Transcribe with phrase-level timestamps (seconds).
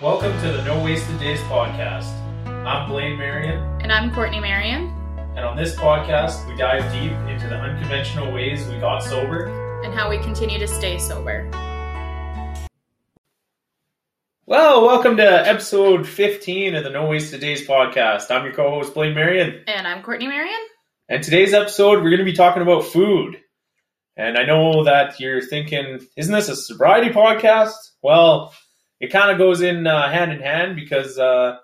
[0.00, 2.10] Welcome to the No Wasted Days podcast.
[2.66, 4.86] I'm Blaine Marion, And I'm Courtney Marion.
[5.36, 9.46] and on this podcast, we dive deep into the unconventional ways we got sober.
[9.84, 11.48] and how we continue to stay sober.
[14.46, 18.30] Well, welcome to episode 15 of the No Wasted Days podcast.
[18.30, 20.60] I'm your co host, Blaine Marion, And I'm Courtney Marion.
[21.08, 23.40] and today's episode, we're going to be talking about food.
[24.16, 27.74] And I know that you're thinking, isn't this a sobriety podcast?
[28.02, 28.54] Well,
[29.00, 31.56] it kind of goes in uh, hand in hand because, uh,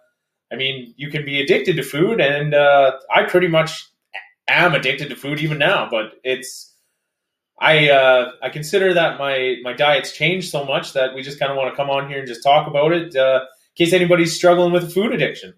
[0.52, 3.88] I mean, you can be addicted to food, and uh, I pretty much
[4.48, 5.88] am addicted to food even now.
[5.90, 6.74] But it's
[7.60, 11.52] I uh, I consider that my my diet's changed so much that we just kind
[11.52, 13.40] of want to come on here and just talk about it uh,
[13.76, 15.54] in case anybody's struggling with a food addiction.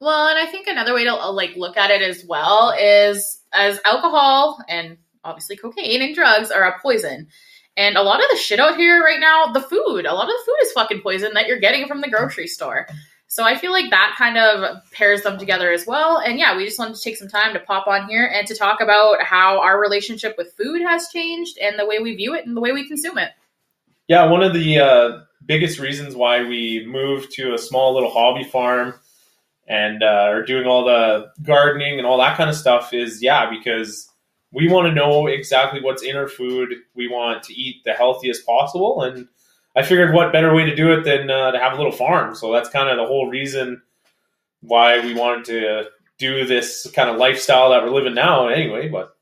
[0.00, 3.42] Well, and I think another way to uh, like look at it as well is
[3.52, 7.28] as alcohol and obviously cocaine and drugs are a poison.
[7.76, 10.30] And a lot of the shit out here right now, the food, a lot of
[10.30, 12.86] the food is fucking poison that you're getting from the grocery store.
[13.28, 16.18] So I feel like that kind of pairs them together as well.
[16.18, 18.56] And yeah, we just wanted to take some time to pop on here and to
[18.56, 22.44] talk about how our relationship with food has changed and the way we view it
[22.44, 23.30] and the way we consume it.
[24.08, 28.42] Yeah, one of the uh, biggest reasons why we moved to a small little hobby
[28.42, 28.94] farm
[29.68, 33.48] and uh, are doing all the gardening and all that kind of stuff is yeah
[33.48, 34.09] because
[34.52, 36.74] we want to know exactly what's in our food.
[36.94, 39.28] We want to eat the healthiest possible, and
[39.76, 42.34] I figured what better way to do it than uh, to have a little farm.
[42.34, 43.82] So that's kind of the whole reason
[44.60, 45.84] why we wanted to
[46.18, 48.48] do this kind of lifestyle that we're living now.
[48.48, 49.16] Anyway, but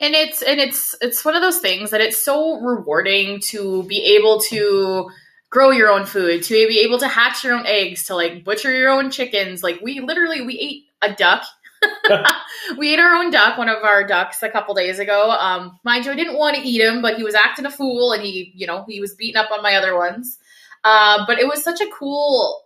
[0.00, 4.16] and it's and it's it's one of those things that it's so rewarding to be
[4.16, 5.10] able to
[5.50, 8.76] grow your own food to be able to hatch your own eggs to like butcher
[8.76, 11.44] your own chickens like we literally we ate a duck
[12.78, 16.04] we ate our own duck one of our ducks a couple days ago um mind
[16.04, 18.52] you i didn't want to eat him but he was acting a fool and he
[18.54, 20.38] you know he was beating up on my other ones
[20.84, 22.62] uh, but it was such a cool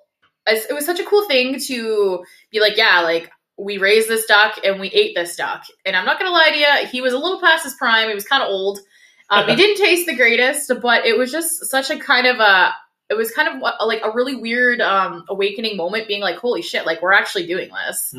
[0.47, 4.59] it was such a cool thing to be like yeah like we raised this duck
[4.65, 5.65] and we ate this duck.
[5.85, 8.09] And I'm not gonna lie to you, he was a little past his prime.
[8.09, 8.81] He was kind of old.
[9.29, 12.73] Um, he didn't taste the greatest, but it was just such a kind of a.
[13.11, 16.87] It was kind of like a really weird um, awakening moment, being like, "Holy shit!
[16.87, 18.15] Like we're actually doing this."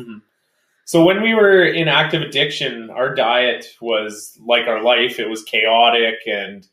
[0.84, 5.18] So when we were in active addiction, our diet was like our life.
[5.18, 6.66] It was chaotic and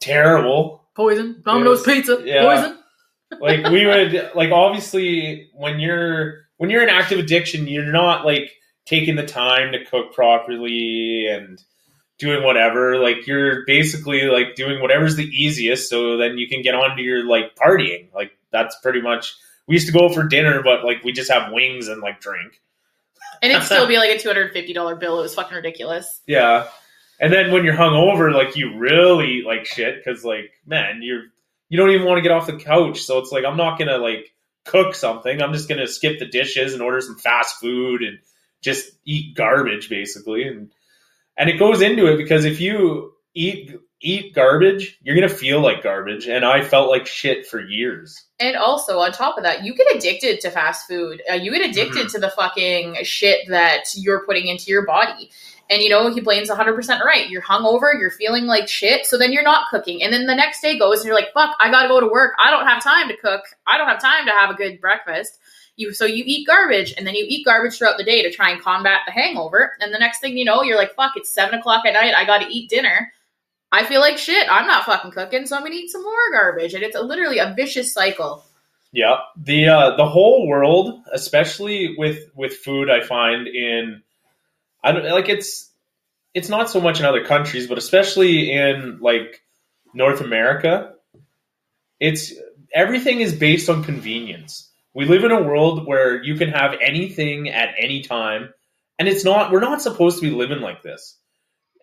[0.00, 0.84] terrible.
[0.94, 2.42] Poison, Domino's pizza, yeah.
[2.42, 2.78] poison.
[3.40, 8.50] like we would like obviously when you're when you're in active addiction, you're not like
[8.84, 11.62] taking the time to cook properly and
[12.18, 12.98] doing whatever.
[12.98, 17.02] Like you're basically like doing whatever's the easiest so then you can get on to
[17.02, 18.12] your like partying.
[18.12, 19.34] Like that's pretty much
[19.66, 22.60] we used to go for dinner, but like we just have wings and like drink.
[23.42, 25.18] And it'd still be like a two hundred fifty dollar bill.
[25.18, 26.20] It was fucking ridiculous.
[26.26, 26.68] Yeah.
[27.20, 31.24] And then when you're hungover, like you really like shit because like man, you're
[31.68, 33.02] you don't even want to get off the couch.
[33.02, 34.32] So it's like I'm not gonna like
[34.64, 35.42] cook something.
[35.42, 38.18] I'm just gonna skip the dishes and order some fast food and
[38.62, 40.46] just eat garbage basically.
[40.46, 40.70] And
[41.36, 45.82] and it goes into it because if you eat eat garbage, you're gonna feel like
[45.82, 46.26] garbage.
[46.26, 48.24] And I felt like shit for years.
[48.40, 51.22] And also on top of that, you get addicted to fast food.
[51.30, 52.08] Uh, you get addicted mm-hmm.
[52.08, 55.30] to the fucking shit that you're putting into your body.
[55.70, 57.30] And you know, he blames 100% right.
[57.30, 60.02] You're hungover, you're feeling like shit, so then you're not cooking.
[60.02, 62.34] And then the next day goes and you're like, fuck, I gotta go to work.
[62.44, 63.42] I don't have time to cook.
[63.66, 65.38] I don't have time to have a good breakfast.
[65.76, 68.50] You so you eat garbage and then you eat garbage throughout the day to try
[68.50, 69.72] and combat the hangover.
[69.80, 72.26] And the next thing you know, you're like, fuck, it's seven o'clock at night, I
[72.26, 73.12] gotta eat dinner.
[73.72, 74.46] I feel like shit.
[74.50, 76.74] I'm not fucking cooking, so I'm gonna eat some more garbage.
[76.74, 78.44] And it's a, literally a vicious cycle.
[78.92, 79.16] Yeah.
[79.36, 84.02] The uh, the whole world, especially with with food, I find in
[84.84, 85.70] I don't like it's
[86.34, 89.42] it's not so much in other countries, but especially in like
[89.94, 90.92] North America,
[91.98, 92.34] it's
[92.74, 94.70] everything is based on convenience.
[94.94, 98.52] We live in a world where you can have anything at any time,
[98.98, 101.16] and it's not we're not supposed to be living like this.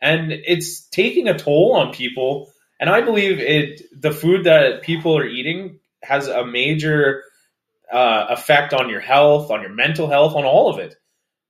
[0.01, 5.17] And it's taking a toll on people, and I believe it the food that people
[5.17, 7.23] are eating has a major
[7.91, 10.95] uh, effect on your health, on your mental health, on all of it.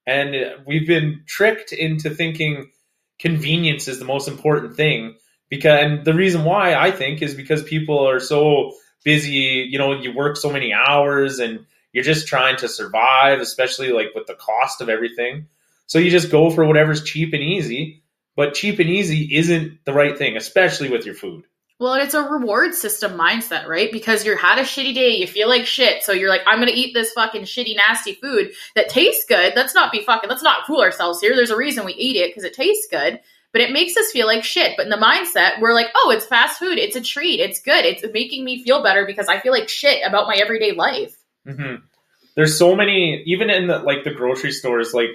[0.07, 0.35] And
[0.65, 2.71] we've been tricked into thinking
[3.19, 5.15] convenience is the most important thing
[5.49, 8.73] because and the reason why I think is because people are so
[9.03, 13.91] busy, you know, you work so many hours and you're just trying to survive, especially
[13.91, 15.47] like with the cost of everything.
[15.87, 18.03] So you just go for whatever's cheap and easy,
[18.39, 21.43] but cheap and easy isn't the right thing, especially with your food.
[21.77, 23.91] Well, it's a reward system mindset, right?
[23.91, 26.71] Because you had a shitty day, you feel like shit, so you're like, I'm gonna
[26.73, 29.51] eat this fucking shitty, nasty food that tastes good.
[29.57, 31.35] Let's not be fucking, let's not fool ourselves here.
[31.35, 33.19] There's a reason we eat it because it tastes good.
[33.51, 34.77] but it makes us feel like shit.
[34.77, 36.77] But in the mindset, we're like, oh, it's fast food.
[36.77, 37.41] It's a treat.
[37.41, 37.83] It's good.
[37.83, 41.13] It's making me feel better because I feel like shit about my everyday life.
[41.45, 41.75] hmm
[42.35, 45.09] There's so many, even in the like the grocery stores, like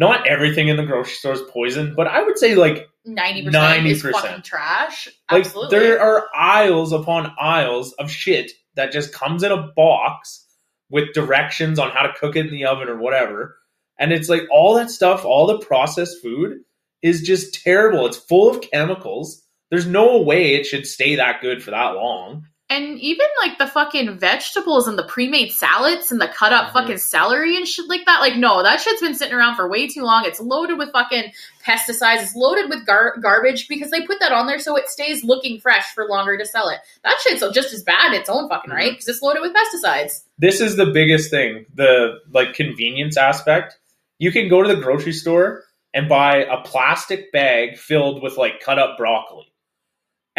[0.00, 4.12] not everything in the grocery store is poison, but I would say like 90% 90%.
[4.12, 5.08] fucking trash.
[5.30, 5.78] like Absolutely.
[5.78, 10.46] there are aisles upon aisles of shit that just comes in a box
[10.88, 13.58] with directions on how to cook it in the oven or whatever.
[13.98, 16.60] And it's like all that stuff, all the processed food
[17.02, 18.06] is just terrible.
[18.06, 19.42] It's full of chemicals.
[19.70, 22.46] There's no way it should stay that good for that long.
[22.70, 26.72] And even like the fucking vegetables and the pre-made salads and the cut up Mhm.
[26.72, 28.20] fucking celery and shit like that.
[28.20, 30.24] Like, no, that shit's been sitting around for way too long.
[30.24, 31.32] It's loaded with fucking
[31.66, 32.22] pesticides.
[32.22, 35.60] It's loaded with gar- garbage because they put that on there so it stays looking
[35.60, 36.78] fresh for longer to sell it.
[37.02, 40.22] That shit's just as bad in its own fucking right because it's loaded with pesticides.
[40.38, 43.76] This is the biggest thing, the like convenience aspect.
[44.18, 48.60] You can go to the grocery store and buy a plastic bag filled with like
[48.60, 49.49] cut up broccoli.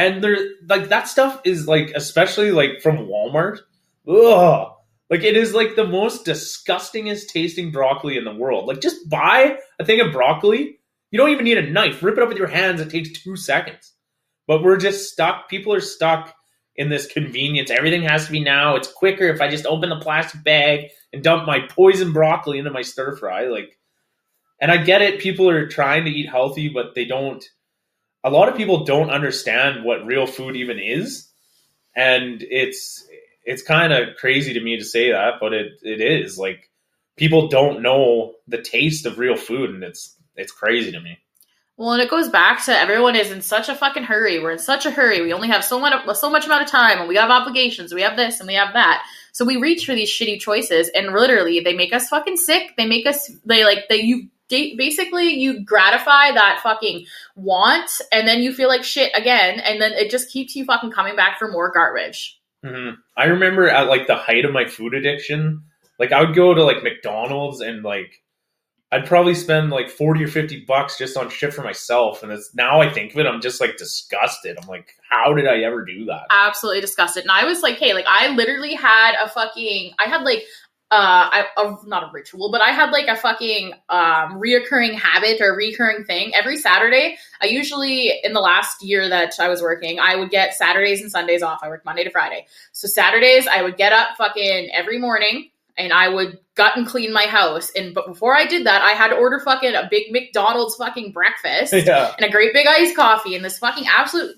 [0.02, 0.36] And there
[0.68, 3.60] like that stuff is like especially like from Walmart.
[4.08, 4.74] Ugh.
[5.12, 8.66] Like it is like the most disgustingest tasting broccoli in the world.
[8.66, 10.80] Like just buy a thing of broccoli.
[11.12, 12.02] You don't even need a knife.
[12.02, 12.82] Rip it up with your hands.
[12.82, 13.94] It takes two seconds.
[14.48, 15.50] But we're just stuck.
[15.50, 16.34] People are stuck
[16.76, 17.70] in this convenience.
[17.70, 18.78] Everything has to be now.
[18.78, 22.72] It's quicker if I just open the plastic bag and dump my poison broccoli into
[22.72, 23.48] my stir fry.
[23.48, 23.78] Like,
[24.60, 25.20] and I get it.
[25.20, 27.46] People are trying to eat healthy, but they don't.
[28.24, 31.30] A lot of people don't understand what real food even is,
[31.96, 33.08] and it's
[33.44, 36.70] it's kind of crazy to me to say that, but it it is like
[37.16, 41.18] people don't know the taste of real food, and it's it's crazy to me.
[41.78, 44.40] Well, and it goes back to everyone is in such a fucking hurry.
[44.40, 45.22] We're in such a hurry.
[45.22, 47.94] We only have so much so much amount of time, and we have obligations.
[47.94, 49.04] We have this and we have that.
[49.32, 52.76] So we reach for these shitty choices, and literally they make us fucking sick.
[52.78, 54.28] They make us they like they you
[54.78, 57.06] basically you gratify that fucking
[57.36, 60.92] want, and then you feel like shit again, and then it just keeps you fucking
[60.92, 62.40] coming back for more garbage.
[62.64, 65.64] hmm I remember at like the height of my food addiction,
[66.00, 68.22] like I would go to like McDonald's and like
[68.94, 72.24] I'd probably spend like forty or fifty bucks just on shit for myself.
[72.24, 74.58] And it's now I think of it, I'm just like disgusted.
[74.62, 76.26] I'm like, how did I ever do that?
[76.30, 77.24] absolutely disgusted.
[77.24, 80.44] And I was like, hey, like I literally had a fucking, I had like,
[80.92, 85.40] uh, I, a, not a ritual, but I had like a fucking um, reoccurring habit
[85.40, 86.36] or recurring thing.
[86.36, 90.54] Every Saturday, I usually, in the last year that I was working, I would get
[90.54, 91.62] Saturdays and Sundays off.
[91.64, 92.46] I worked Monday to Friday.
[92.74, 97.14] So Saturdays, I would get up fucking every morning and I would gut and clean
[97.14, 97.72] my house.
[97.74, 101.14] And but before I did that, I had to order fucking a big McDonald's fucking
[101.14, 102.14] breakfast yeah.
[102.18, 104.36] and a great big iced coffee and this fucking absolute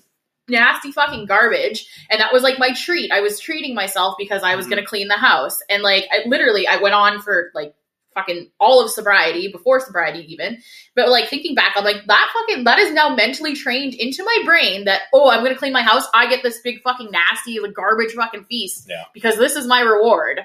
[0.48, 4.54] nasty fucking garbage and that was like my treat i was treating myself because i
[4.56, 4.70] was Mhm.
[4.70, 7.74] gonna clean the house and like i literally i went on for like
[8.14, 10.58] fucking all of sobriety before sobriety even
[10.94, 14.38] but like thinking back i'm like that fucking that is now mentally trained into my
[14.44, 17.72] brain that oh i'm gonna clean my house i get this big fucking nasty like
[17.74, 19.02] garbage fucking feast Yeah.
[19.14, 20.42] because this is my reward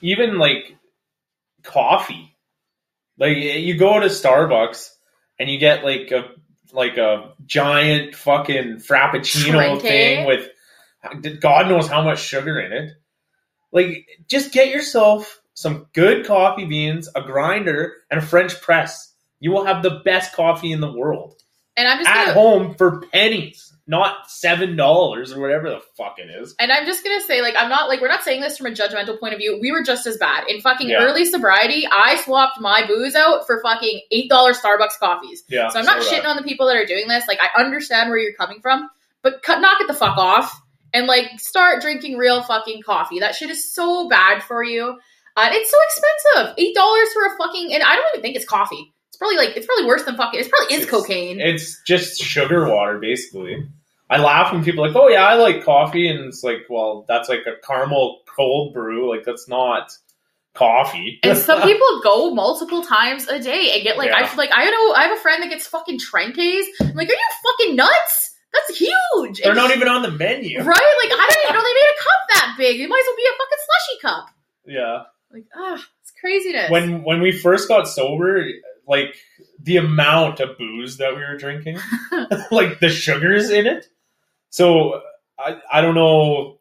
[0.00, 0.76] Even like
[1.62, 2.34] coffee.
[3.18, 4.88] Like you go to Starbucks
[5.38, 6.30] and you get like a
[6.72, 10.48] like a giant fucking frappuccino thing with
[11.40, 12.92] God knows how much sugar in it.
[13.72, 19.14] Like just get yourself some good coffee beans, a grinder, and a French press.
[19.40, 21.42] You will have the best coffee in the world
[21.76, 26.16] and i'm just at gonna home for pennies, not seven dollars or whatever the fuck
[26.18, 26.54] it is.
[26.58, 28.70] And I'm just gonna say, like, I'm not like we're not saying this from a
[28.70, 29.58] judgmental point of view.
[29.60, 31.02] We were just as bad in fucking Yeah.
[31.02, 31.86] early sobriety.
[31.90, 35.42] I swapped my booze out for fucking eight dollar Starbucks coffees.
[35.48, 37.26] Yeah, So I'm not so shitting on the people that are doing this.
[37.26, 38.88] Like, I understand where you're coming from,
[39.22, 40.52] but cut, knock it the fuck off
[40.94, 43.18] and like start drinking real fucking coffee.
[43.20, 44.96] That shit is so bad for you.
[45.36, 46.54] Uh, it's so expensive.
[46.58, 48.92] Eight dollars for a fucking, and I don't even think it's coffee.
[49.12, 50.40] It's probably like it's probably worse than fucking.
[50.40, 51.38] It's probably is It's- cocaine.
[51.38, 53.66] It's just sugar water, basically.
[54.08, 57.04] I laugh when people are like, "Oh yeah, I like coffee," and it's like, "Well,
[57.08, 59.08] that's like a caramel cold brew.
[59.14, 59.92] Like that's not
[60.54, 64.26] coffee." And some people go multiple times a day and get like I Yeah.
[64.26, 66.64] feel like I know I have a friend that gets fucking Trentas.
[66.80, 67.18] I'm like, are you
[67.58, 68.30] fucking nuts?
[68.52, 69.40] That's huge.
[69.40, 70.58] they're And- not even on the menu.
[70.58, 70.66] right.
[70.66, 72.80] Like I don't even know they made a cup that big.
[72.80, 74.26] It might as well be a fucking slushy cup.
[74.66, 75.02] Yeah.
[75.32, 76.70] Like ah, it's craziness.
[76.70, 78.44] When when we first got sober,
[78.86, 79.16] like
[79.60, 81.78] the amount of booze that we were drinking,
[82.50, 83.86] like the sugars in it.
[84.50, 85.00] So
[85.38, 86.58] I I don't know.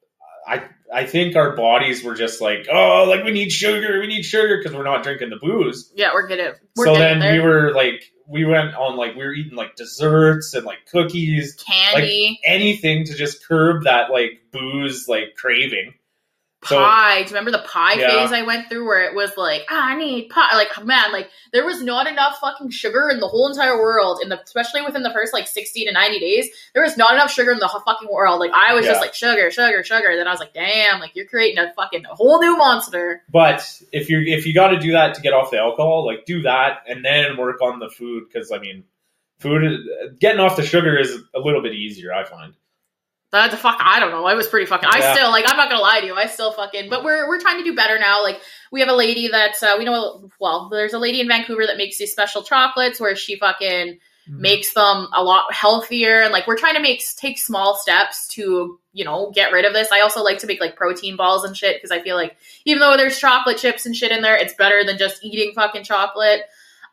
[0.47, 0.63] I
[0.93, 4.57] I think our bodies were just like, oh, like we need sugar, we need sugar
[4.57, 5.91] because we're not drinking the booze.
[5.95, 7.33] yeah, we're getting we're so then there.
[7.33, 11.55] we were like, we went on like we were eating like desserts and like cookies,
[11.55, 12.39] candy.
[12.45, 15.93] anything to just curb that like booze like craving.
[16.63, 17.23] So- pie.
[17.23, 18.07] Do you remember the pie Yeah.
[18.07, 20.55] phase I went through where it was like, ah, I need pie.
[20.55, 24.29] Like, man, like there was not enough fucking sugar in the whole entire world, in
[24.29, 26.49] the especially within the first like sixty to ninety days.
[26.75, 28.39] There was not enough sugar in the whole fucking world.
[28.39, 28.91] Like I was Yeah.
[28.91, 30.15] just like sugar, sugar, sugar.
[30.15, 33.23] Then I was like, damn, like you're creating a fucking a whole new monster.
[33.31, 36.25] But if you if you got to do that to get off the alcohol, like
[36.25, 38.83] do that and then work on the food because I mean,
[39.39, 39.63] food
[40.19, 42.13] getting off the sugar is a little bit easier.
[42.13, 42.53] I find.
[43.31, 44.25] That the fuck, I don't know.
[44.25, 44.89] I was pretty fucking.
[44.91, 45.13] I Yeah.
[45.13, 45.45] still like.
[45.47, 46.15] I'm not gonna lie to you.
[46.15, 46.89] I still fucking.
[46.89, 48.21] But we're we're trying to do better now.
[48.23, 50.29] Like we have a lady that uh, we know.
[50.39, 54.73] Well, there's a lady in Vancouver that makes these special chocolates where she fucking makes
[54.73, 59.03] them a lot healthier and like we're trying to make take small steps to you
[59.03, 61.75] know get rid of this i also like to make like protein balls and shit
[61.75, 64.85] because i feel like even though there's chocolate chips and shit in there it's better
[64.85, 66.43] than just eating fucking chocolate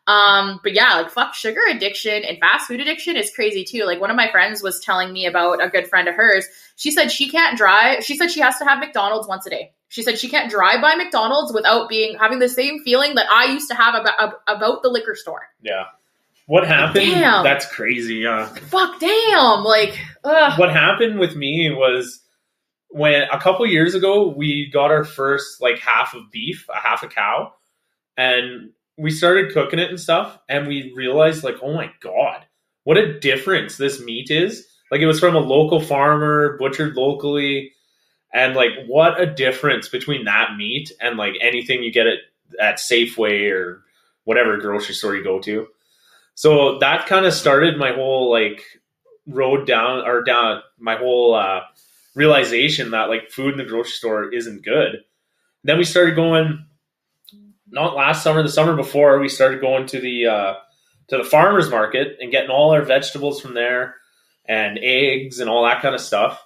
[0.09, 4.01] um but yeah like fuck sugar addiction and fast food addiction is crazy too like
[4.01, 7.11] one of my friends was telling me about a good friend of hers she said
[7.11, 10.17] she can't drive she said she has to have mcdonald's once a day she said
[10.17, 13.75] she can't drive by mcdonald's without being having the same feeling that i used to
[13.75, 15.83] have about about the liquor store Yeah.
[16.47, 17.05] What happened?
[17.05, 17.43] Damn.
[17.43, 18.15] That's crazy.
[18.15, 18.47] Yeah.
[18.47, 20.57] fuck damn like ugh.
[20.57, 22.21] what happened with me was
[22.87, 27.03] when a couple years ago we got our first like half of beef, a half
[27.03, 27.53] a cow,
[28.17, 32.45] and we started cooking it and stuff, and we realized like, oh my god,
[32.83, 34.67] what a difference this meat is.
[34.91, 37.71] Like it was from a local farmer, butchered locally,
[38.33, 42.19] and like what a difference between that meat and like anything you get at
[42.59, 43.83] at Safeway or
[44.25, 45.67] whatever grocery store you go to.
[46.35, 48.63] So that kind of started my whole like
[49.27, 51.61] road down or down my whole uh,
[52.15, 55.03] realization that like food in the grocery store isn't good.
[55.63, 56.65] Then we started going.
[57.71, 60.53] Not last summer, the summer before, we started going to the uh,
[61.09, 63.95] to the farmers market and getting all our vegetables from there,
[64.47, 66.43] and eggs and all that kind of stuff.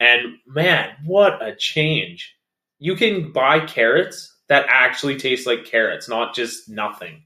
[0.00, 2.34] And man, what a change!
[2.78, 7.22] You can buy carrots that actually taste like carrots, not just nothing.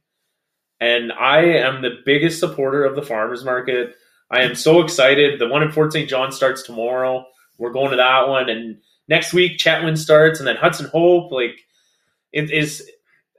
[0.80, 3.94] And I am the biggest supporter of the farmers market.
[4.30, 5.40] I am so excited.
[5.40, 6.08] The one in Fort St.
[6.08, 7.24] John starts tomorrow.
[7.58, 11.32] We're going to that one, and next week Chetwynd starts, and then Hudson Hope.
[11.32, 11.64] Like
[12.32, 12.88] it is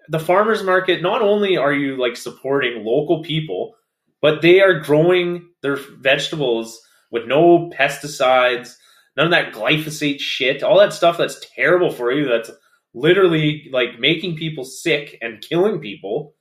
[0.09, 1.01] the farmers market.
[1.01, 3.75] Not only are you like supporting local people,
[4.21, 6.79] but they are growing their vegetables
[7.11, 8.73] with no pesticides,
[9.15, 12.27] none of that glyphosate shit, all that stuff that's terrible for you.
[12.27, 12.51] That's
[12.93, 16.33] literally like making people sick and killing people.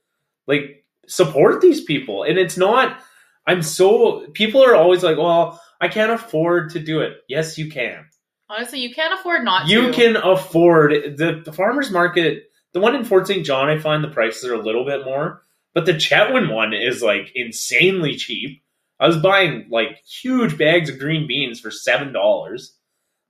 [0.47, 2.99] Like support these people, and it's not.
[3.45, 7.17] I'm so people are always like, well, I can't afford to do it.
[7.29, 8.05] Yes, you can.
[8.49, 9.93] Honestly, you can't afford not You to.
[9.93, 12.43] can afford the, the farmers market.
[12.77, 13.43] The one in Fort St.
[13.43, 15.41] John, I find the prices are a little bit more,
[15.73, 18.61] but the Chetwynd one is like insanely cheap.
[18.99, 22.75] I was buying like huge bags of green beans for seven dollars.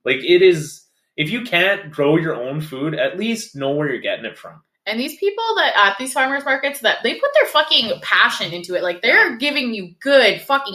[0.04, 0.84] Like it is.
[1.16, 4.60] If you can't grow your own food, at least know where you're getting it from.
[4.88, 8.74] And these people that at these farmers markets that they put their fucking passion into
[8.74, 8.82] it.
[8.82, 10.74] Like they're giving you good fucking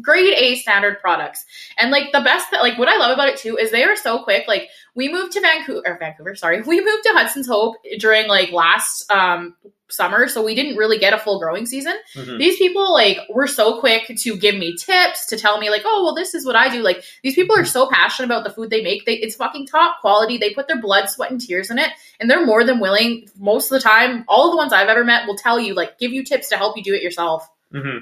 [0.00, 1.44] grade A standard products.
[1.78, 3.96] And like the best that like what I love about it too is they are
[3.96, 4.48] so quick.
[4.48, 6.62] Like we moved to Vancouver or Vancouver, sorry.
[6.72, 9.54] We moved to Hudson's Hope during like last um
[9.92, 11.94] summer, so we didn't really get a full growing season.
[12.14, 12.38] Mhm.
[12.38, 16.02] These people like were so quick to give me tips, to tell me like, "Oh,
[16.04, 18.70] well this is what I do." Like these people are so passionate about the food
[18.70, 19.04] they make.
[19.04, 20.38] They it's fucking top quality.
[20.38, 23.70] They put their blood, sweat and tears in it and they're more than willing most
[23.70, 26.12] of the time all of the ones i've ever met will tell you like give
[26.12, 27.98] you tips to help you do it yourself hmm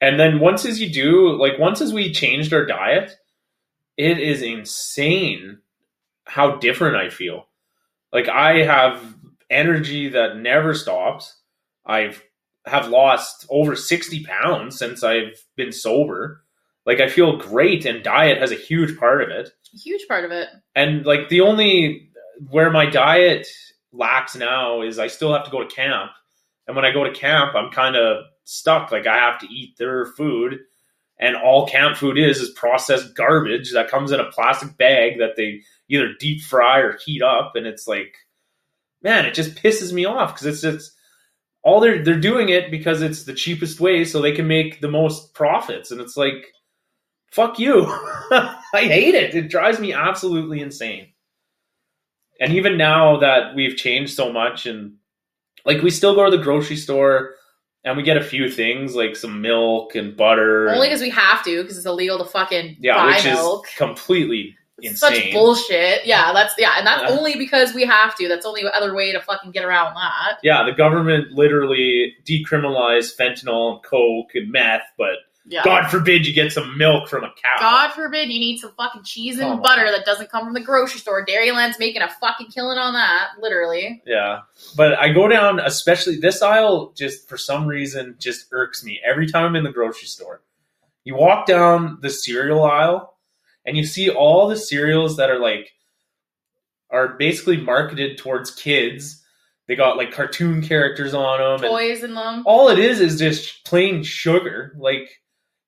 [0.00, 3.16] And then once as you do, like once as we changed our diet,
[3.96, 5.58] it is insane
[6.24, 7.48] how different I feel.
[8.12, 9.02] Like I have
[9.50, 11.40] energy that never stops.
[11.84, 12.22] I've
[12.66, 16.42] have lost over 60 pounds since I've been sober.
[16.84, 19.50] Like I feel great and diet has a huge part of it.
[19.72, 22.10] huge part of it And like the only
[22.50, 23.46] where my diet
[23.92, 26.10] lacks now is I still have to go to camp.
[26.66, 28.90] And when I go to camp, I'm kind of stuck.
[28.90, 30.58] Like I have to eat their food.
[31.18, 35.36] And all camp food is is processed garbage that comes in a plastic bag that
[35.36, 37.52] they either deep fry or heat up.
[37.54, 38.14] And it's like,
[39.06, 40.92] man, it just pisses me off because it's just
[41.62, 44.90] all they're they're doing it because it's the cheapest way so they can make the
[44.90, 45.92] most profits.
[45.92, 46.52] And it's like,
[47.30, 47.86] fuck you.
[48.30, 49.36] I hate it.
[49.36, 51.06] It drives me absolutely insane.
[52.40, 54.96] And even now that we've changed so much and
[55.64, 57.36] like we still go to the grocery store
[57.84, 60.68] and we get a few things like some milk and butter.
[60.68, 63.74] only because we have to because it's illegal to fucking yeah, buy which milk is
[63.76, 67.16] completely It's such bullshit yeah that's yeah and that's Yeah.
[67.18, 70.64] only because we have to that's only other way to fucking get around that yeah,
[70.64, 75.16] the government literally decriminalized fentanyl and coke and meth, but
[75.48, 75.62] Yeah.
[75.64, 77.56] God forbid you get some milk from a cow.
[77.60, 79.92] God forbid you need some fucking cheese and Come butter on.
[79.92, 81.24] that doesn't come from the grocery store.
[81.24, 84.02] Dairyland's making a fucking killing on that, literally.
[84.04, 84.40] Yeah.
[84.76, 89.26] But I go down, especially this aisle, just for some reason, just irks me every
[89.28, 90.42] time I'm in the grocery store.
[91.04, 93.14] You walk down the cereal aisle
[93.66, 95.70] and you see all the cereals that are like,
[96.90, 99.22] are basically marketed towards kids.
[99.66, 101.64] They got like cartoon characters on them.
[101.64, 102.44] And Toys in them.
[102.46, 104.72] all it is is just plain sugar.
[104.78, 105.10] Like,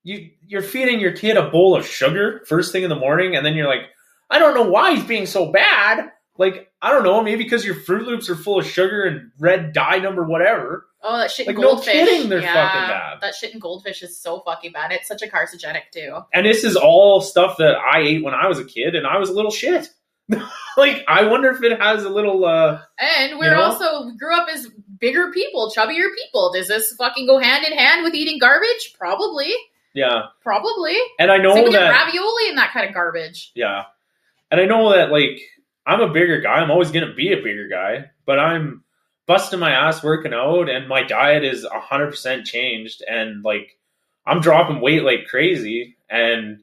[0.04, 3.44] you, you're feeding your kid a bowl of sugar first thing in the morning, and
[3.44, 3.82] then you're like,
[4.30, 6.10] I don't know why he's being so bad.
[6.36, 9.72] Like, I don't know, maybe because your Froot Loops are full of sugar and red
[9.72, 10.86] dye number whatever.
[11.02, 11.92] Oh, that shit in Like, no goldfish.
[11.92, 13.20] kidding, they're yeah, fucking bad.
[13.20, 14.92] That shit in goldfish is so fucking bad.
[14.92, 16.18] It's such a carcinogenic too.
[16.32, 19.18] And this is all stuff that I ate when I was a kid, and I
[19.18, 19.88] was a little shit.
[20.76, 22.44] like, I wonder if it has a little.
[22.44, 23.62] uh And we're You know?
[23.62, 24.68] also we grew up as
[25.00, 26.52] bigger people, chubbier people.
[26.52, 28.94] Does this fucking go hand in hand with eating garbage?
[28.98, 29.52] Probably.
[29.94, 30.96] Yeah, Probably.
[31.18, 31.90] and I know that.
[31.90, 33.50] ravioli and that kind of garbage.
[33.54, 33.84] Yeah.
[34.50, 35.40] And I know that like
[35.88, 36.56] I'm a bigger guy.
[36.56, 38.84] I'm always gonna be a bigger guy, but I'm
[39.26, 43.78] busting my ass working out and my diet is hundred percent changed and like
[44.26, 46.60] I'm dropping weight like crazy and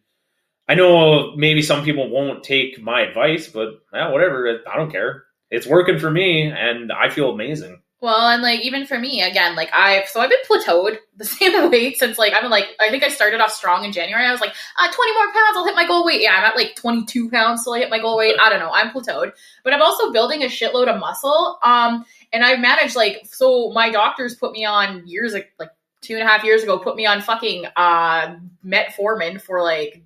[0.69, 4.61] I know maybe some people won't take my advice, but yeah, whatever.
[4.71, 5.23] I don't care.
[5.49, 7.81] It's working for me and I feel amazing.
[8.05, 11.71] Well, and like even for me, again, like I've so I've been plateaued the same
[11.71, 14.23] weight since like I'm like I think I started off strong in January.
[14.23, 16.21] I was like, uh, 20 more pounds, I'll hit my goal weight.
[16.21, 18.35] Yeah, I'm at like 22 pounds till I hit my goal weight.
[18.39, 18.69] I don't know.
[18.71, 19.31] I'm plateaued,
[19.63, 21.57] but I'm also building a shitload of muscle.
[21.63, 25.71] Um, and I've managed like so my doctors put me on years like like
[26.01, 30.03] two and a half years ago put me on fucking uh metformin for like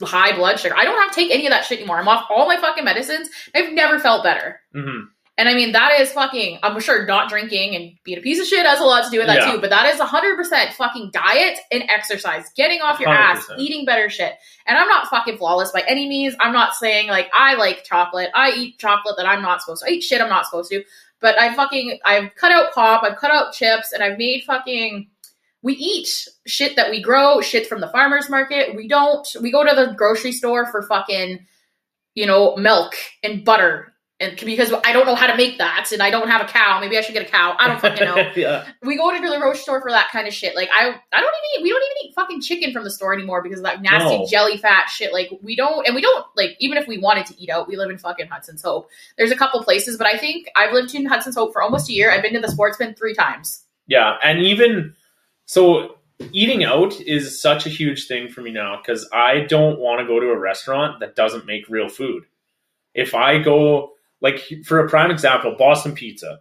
[0.00, 0.74] high blood sugar.
[0.74, 1.98] I don't have to take any of that shit anymore.
[1.98, 3.28] I'm off all my fucking medicines.
[3.54, 4.62] I've never felt better.
[4.72, 8.40] hmm And I mean, that is fucking, I'm sure not drinking and being a piece
[8.40, 9.52] of shit has a lot to do with that Yeah.
[9.52, 13.58] too, but that is 100% fucking diet and exercise, getting off your ass, 100%.
[13.60, 14.32] eating better shit.
[14.66, 16.34] And I'm not fucking flawless by any means.
[16.40, 18.30] I'm not saying like, I like chocolate.
[18.34, 19.90] I eat chocolate that I'm not supposed to.
[19.90, 20.82] I eat shit I'm not supposed to.
[21.20, 25.08] But I fucking, I've cut out pop, I've cut out chips, and I've made fucking,
[25.62, 26.08] we eat
[26.46, 28.74] shit that we grow, shit from the farmer's market.
[28.74, 31.44] We don't, we go to the grocery store for fucking,
[32.14, 33.92] you know, milk and butter.
[34.18, 36.80] And because I don't know how to make that, and I don't have a cow,
[36.80, 37.54] maybe I should get a cow.
[37.58, 38.16] I don't fucking know.
[38.36, 38.66] yeah.
[38.82, 40.56] we go to the grocery store for that kind of shit.
[40.56, 41.62] Like I, I don't even eat.
[41.62, 44.26] We don't even eat fucking chicken from the store anymore because of that nasty No.
[44.26, 45.12] jelly fat shit.
[45.12, 47.76] Like we don't, and we don't like even if we wanted to eat out, we
[47.76, 48.88] live in fucking Hudson's Hope.
[49.18, 51.92] There's a couple places, but I think I've lived in Hudson's Hope for almost a
[51.92, 52.10] year.
[52.10, 53.64] I've been to the Sportsman three times.
[53.86, 54.94] Yeah, and even
[55.44, 55.96] so,
[56.32, 60.06] eating out is such a huge thing for me now because I don't want to
[60.06, 62.24] go to a restaurant that doesn't make real food.
[62.94, 66.40] If I go, like, for a prime example, Boston Pizza,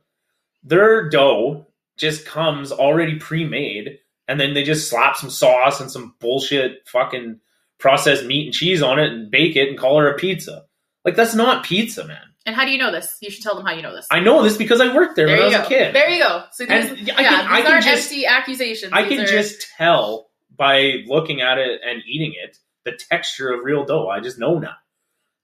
[0.63, 5.91] their dough just comes already pre made, and then they just slap some sauce and
[5.91, 7.39] some bullshit fucking
[7.79, 10.65] processed meat and cheese on it and bake it and call it a pizza.
[11.03, 12.21] Like, that's not pizza, man.
[12.47, 13.17] And how do you know this?
[13.21, 14.07] You should tell them how you know this.
[14.11, 15.63] I know this because I worked there, there when I was go.
[15.63, 15.95] a kid.
[15.95, 16.43] There you go.
[16.51, 18.93] So these, And yeah, I can- I these can aren't just- empty accusations.
[18.93, 23.51] I These can are- just tell by looking at it and eating it the texture
[23.51, 24.07] of real dough.
[24.09, 24.75] I just know now.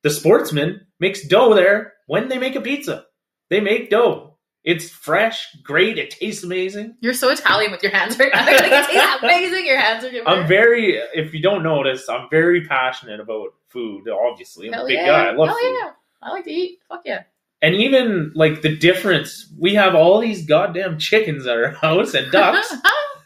[0.03, 3.05] The sportsman makes dough there when they make a pizza.
[3.49, 4.37] They make dough.
[4.63, 6.95] It's fresh, great, it tastes amazing.
[7.01, 8.45] You're so Italian with your hands right now.
[8.45, 9.65] like, it tastes amazing.
[9.65, 10.11] Your hands are.
[10.27, 14.67] I'm very, if you don't notice, I'm very passionate about food, obviously.
[14.67, 15.05] I'm Hell a big yeah.
[15.07, 15.25] guy.
[15.29, 15.77] I love Hell food.
[15.79, 15.91] yeah.
[16.21, 16.79] I like to eat.
[16.87, 17.23] Fuck yeah.
[17.63, 22.31] And even like the difference, we have all these goddamn chickens at our house and
[22.31, 22.71] ducks.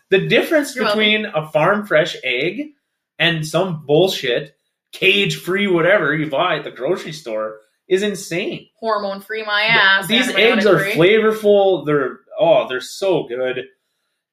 [0.10, 2.70] the difference You're between a farm fresh egg
[3.20, 4.56] and some bullshit
[4.96, 8.68] cage free whatever you buy at the grocery store is insane.
[8.80, 10.08] Hormone free my ass.
[10.08, 11.86] These eggs are flavorful.
[11.86, 13.66] They're oh, they're so good.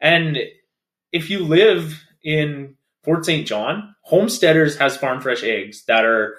[0.00, 0.38] And
[1.10, 3.46] if you live in Fort St.
[3.46, 6.36] John, Homesteaders has farm fresh eggs that are,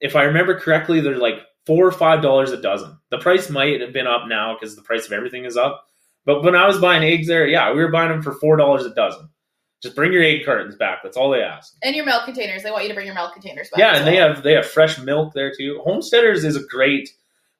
[0.00, 2.98] if I remember correctly, they're like four or five dollars a dozen.
[3.10, 5.86] The price might have been up now because the price of everything is up.
[6.26, 8.84] But when I was buying eggs there, yeah, we were buying them for four dollars
[8.84, 9.30] a dozen.
[9.86, 11.00] Just bring your egg cartons back.
[11.02, 11.74] That's all they ask.
[11.82, 12.62] And your milk containers.
[12.62, 13.78] They want you to bring your milk containers back.
[13.78, 15.80] Yeah, and they have they have fresh milk there too.
[15.84, 17.10] Homesteaders is a great.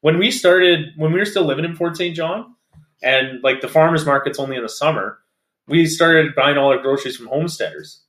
[0.01, 2.15] When we started, when we were still living in Fort St.
[2.15, 2.55] John,
[3.03, 5.19] and like the farmers market's only in the summer,
[5.69, 8.03] we started buying all our groceries from Homesteaders.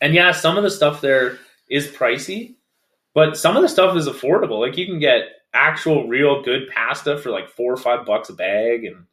[0.00, 2.54] And yeah, some of the stuff there is pricey,
[3.14, 4.60] but some of the stuff is affordable.
[4.60, 5.22] Like you can get
[5.52, 9.06] actual, real good pasta for like four or five bucks a bag, and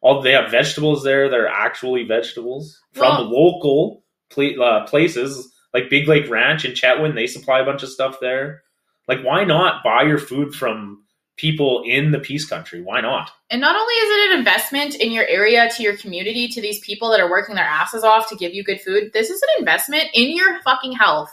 [0.00, 5.52] all they have vegetables there that are actually vegetables from Well- local pla- uh, places
[5.74, 7.14] like Big Lake Ranch in Chetwynd.
[7.14, 8.62] They supply a bunch of stuff there.
[9.06, 11.02] Like, why not buy your food from
[11.38, 12.82] people in the peace country.
[12.82, 13.30] Why not?
[13.48, 16.80] And not only is it an investment in your area, to your community, to these
[16.80, 19.48] people that are working their asses off to give you good food, this is an
[19.60, 21.30] investment in your fucking health.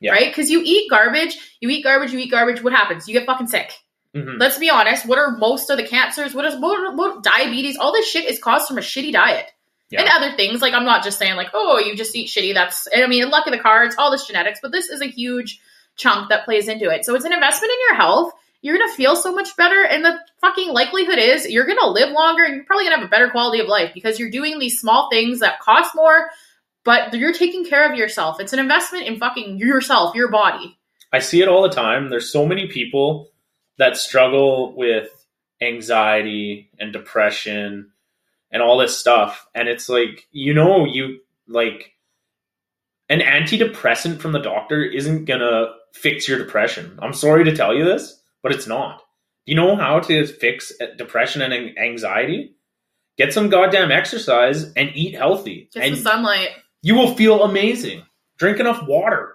[0.00, 0.12] Yeah.
[0.12, 0.30] Right?
[0.30, 3.08] Because you eat garbage, you eat garbage, you eat garbage, what happens?
[3.08, 3.72] You get fucking sick.
[4.14, 4.38] Mhm.
[4.38, 5.06] Let's be honest.
[5.06, 6.34] What are most of the cancers?
[6.34, 7.76] What is what, what diabetes?
[7.76, 9.50] All this shit is caused from a shitty diet.
[9.90, 10.00] Yeah.
[10.00, 10.60] And other things.
[10.60, 12.54] Like I'm not just saying like, oh, you just eat shitty.
[12.54, 15.60] That's I mean, luck of the cards, all this genetics, but this is a huge
[15.96, 17.04] chunk that plays into it.
[17.04, 18.32] So it's an investment in your health.
[18.60, 22.42] You're gonna feel so much better, and the fucking likelihood is you're gonna live longer
[22.42, 25.08] and you're probably gonna have a better quality of life because you're doing these small
[25.10, 26.30] things that cost more,
[26.82, 28.40] but you're taking care of yourself.
[28.40, 30.76] It's an investment in fucking yourself, your body.
[31.12, 32.10] I see it all the time.
[32.10, 33.30] There's so many people
[33.78, 35.08] that struggle with
[35.60, 37.90] anxiety and depression
[38.50, 39.46] and all this stuff.
[39.54, 41.92] And it's like, you know, you like
[43.08, 46.98] an antidepressant from the doctor isn't gonna fix your depression.
[47.00, 48.98] I'm sorry to tell you this, but it's not.
[49.46, 52.54] Do you know how to fix depression and anxiety?
[53.16, 55.70] Get some goddamn exercise and eat healthy.
[55.72, 56.50] Get and some sunlight,
[56.82, 58.02] you will feel amazing.
[58.38, 59.34] Drink enough water.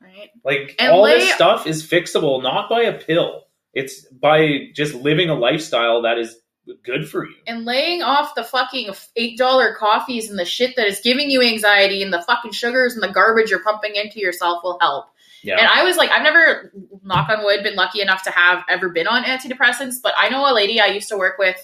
[0.00, 0.28] right?
[0.44, 3.43] Like And all lay- this stuff is fixable not by a pill.
[3.74, 6.36] It's by just living a lifestyle that is
[6.82, 7.34] good for you.
[7.46, 11.42] and laying off the fucking eight dollar coffees and the shit that is giving you
[11.42, 15.06] anxiety and the fucking sugars and the garbage you're pumping into yourself will help.
[15.42, 15.58] Yeah.
[15.58, 18.88] And I was like, I've never, knock on wood, been lucky enough to have ever
[18.88, 21.56] been on antidepressants, but I know a lady I used to work with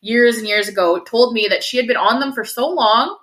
[0.00, 3.16] years and years ago told me that she had been on them for so long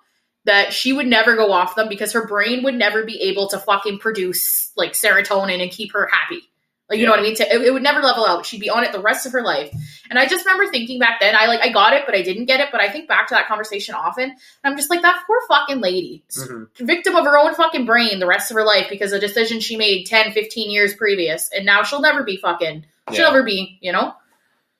[0.46, 3.60] that she would never go off them because her brain would never be able to
[3.60, 6.42] fucking produce like serotonin and keep her happy.
[6.90, 7.36] Like you know what I mean?
[7.38, 8.46] To, it, it would never level out.
[8.46, 9.74] She'd be on it the rest of her life.
[10.10, 12.46] And I just remember thinking back then, I like I got it, but I didn't
[12.46, 12.70] get it.
[12.72, 14.26] But I think back to that conversation often.
[14.26, 16.68] And I'm just like that poor fucking lady, Mhm.
[16.80, 19.60] victim of her own fucking brain the rest of her life because of a decision
[19.60, 21.50] she made 10, 15 years previous.
[21.52, 23.32] And now she'll never be fucking, she'll Yeah.
[23.32, 24.14] never be, you know?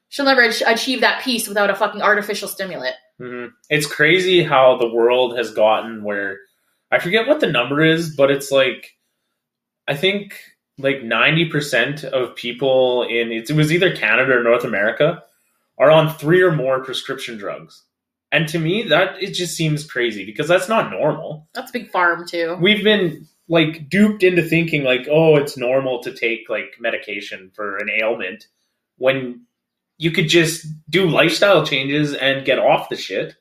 [0.10, 2.96] She'll never ach- achieve that peace without a fucking artificial stimulant.
[3.20, 3.52] Mhm.
[3.70, 6.38] It's crazy how the world has gotten where
[6.92, 8.92] I forget what the number is, but it's like
[9.88, 10.40] I think
[10.78, 15.24] like 90% of people in it was either Canada or North America
[15.78, 17.84] are on three or more prescription drugs.
[18.32, 21.48] And to me that it just seems crazy because that's not normal.
[21.54, 22.58] That's a big farm too.
[22.60, 27.78] we've been like duped into thinking like oh it's normal to take like medication for
[27.78, 28.48] an ailment
[28.98, 29.46] when
[29.98, 33.36] you could just do lifestyle changes and get off the shit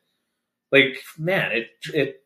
[0.70, 2.22] like man it it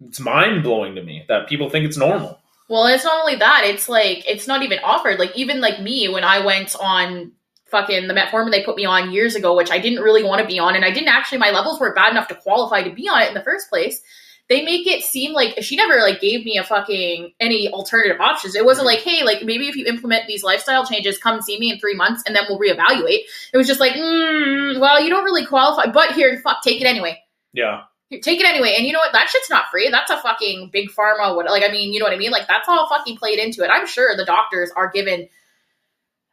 [0.00, 3.62] it's mind blowing to me that people think it's normal Well, it's not only that,
[3.64, 5.18] it's like it's not even offered.
[5.18, 7.32] Like even like me when I went on
[7.66, 10.46] fucking the metformin they put me on years ago, which I didn't really want to
[10.46, 13.08] be on, and I didn't actually my levels were bad enough to qualify to be
[13.08, 14.02] on it in the first place.
[14.50, 18.54] They make it seem like she never like gave me a fucking any alternative options.
[18.54, 21.70] It wasn't like, hey, like maybe if you implement these lifestyle changes, come see me
[21.70, 23.20] in three months and then we'll reevaluate.
[23.52, 26.86] It was just like, mm, well, you don't really qualify, but here, fuck, take it
[26.86, 27.22] anyway.
[27.52, 28.74] yeah Here, take it anyway.
[28.76, 29.12] And you know what?
[29.12, 29.90] That shit's not free.
[29.90, 31.34] That's a fucking big pharma.
[31.36, 32.30] What like I mean, you know what I mean?
[32.30, 33.68] Like that's all fucking played into it.
[33.72, 35.28] I'm sure the doctors are given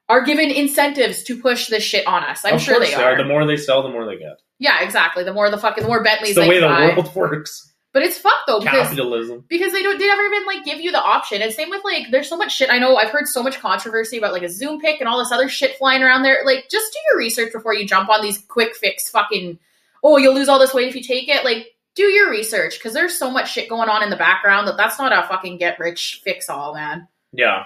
[0.07, 2.45] are given incentives to push this shit on us.
[2.45, 3.17] I'm Of sure course they are.
[3.17, 5.23] the more they sell the more they get yeah, exactly.
[5.25, 6.93] The more the fucking the more Bentleys it's the they way the buy.
[6.95, 10.63] world works But it's fucked though because capitalism because they don't they never even like
[10.63, 11.41] give you the option.
[11.41, 12.69] And same with like there's so much shit.
[12.69, 15.75] I know I've heard so much controversy about like Ozempic and all this other shit
[15.77, 16.39] flying around there.
[16.45, 19.59] Like just do your research before you jump on these quick fix fucking
[20.05, 21.43] oh you'll lose all this weight if you take it.
[21.43, 24.77] Like do your research because there's so much shit going on in the background that
[24.77, 27.07] that's not a fucking get rich fix all man.
[27.33, 27.63] Yeah.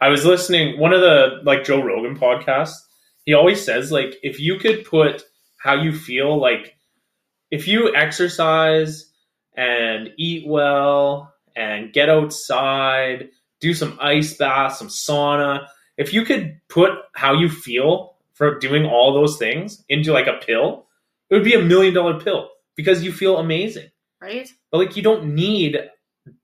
[0.00, 2.74] I was listening one of the like Joe Rogan podcasts.
[3.26, 5.22] He always says like if you could put
[5.58, 6.74] how you feel like
[7.50, 9.10] if you exercise
[9.54, 13.28] and eat well and get outside,
[13.60, 15.66] do some ice baths, some sauna,
[15.98, 20.44] if you could put how you feel for doing all those things into like a
[20.44, 20.86] pill,
[21.32, 23.88] it would be a million dollar pill because you feel amazing.
[24.20, 24.48] Right?
[24.70, 25.78] But like you don't need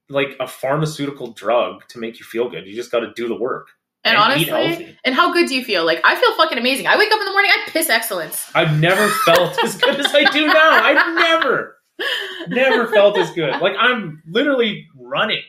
[0.08, 2.66] like a pharmaceutical drug to make you feel good.
[2.66, 3.68] You just got to do the work
[4.04, 4.98] And, eat honestly, healthy.
[5.04, 5.84] and how good do you feel?
[5.84, 6.86] Like I feel fucking amazing.
[6.86, 8.50] I wake up in the morning, I piss excellence.
[8.54, 10.70] I've never felt as good as I do now.
[10.70, 11.76] I've never,
[12.48, 13.60] never felt as good.
[13.60, 15.42] Like I'm literally running.